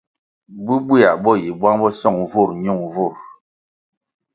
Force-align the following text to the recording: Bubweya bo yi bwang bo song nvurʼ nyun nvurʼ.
Bubweya 0.65 1.11
bo 1.23 1.31
yi 1.41 1.51
bwang 1.59 1.77
bo 1.81 1.89
song 1.99 2.17
nvurʼ 2.23 2.49
nyun 2.63 2.79
nvurʼ. 2.85 3.15